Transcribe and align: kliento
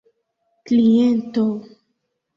kliento 0.65 1.45